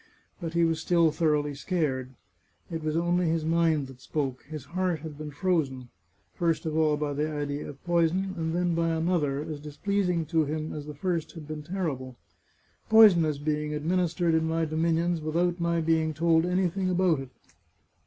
[0.39, 2.15] But he was still thoroughly scared.
[2.71, 5.89] It was only his mind that spoke; his heart had been frozen—
[6.39, 10.43] first of all by the idea of poison, and then by another, as displeasing to
[10.43, 12.17] him as the first had been terrible,"
[12.89, 17.29] Poison is being administered in my dominions without my being told anything about it.